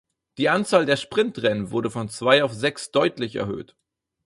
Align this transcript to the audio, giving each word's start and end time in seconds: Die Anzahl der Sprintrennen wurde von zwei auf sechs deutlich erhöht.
Die 0.39 0.49
Anzahl 0.49 0.87
der 0.87 0.97
Sprintrennen 0.97 1.69
wurde 1.69 1.91
von 1.91 2.09
zwei 2.09 2.43
auf 2.43 2.51
sechs 2.53 2.89
deutlich 2.89 3.35
erhöht. 3.35 3.75